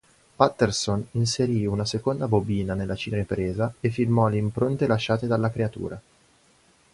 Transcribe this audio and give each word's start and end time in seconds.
Patterson 0.35 1.09
inserì 1.11 1.67
una 1.67 1.85
seconda 1.85 2.27
bobina 2.27 2.73
nella 2.73 2.95
cinepresa 2.95 3.71
e 3.79 3.91
filmò 3.91 4.29
le 4.29 4.37
impronte 4.37 4.87
lasciate 4.87 5.27
dalla 5.27 5.51
creatura. 5.51 6.01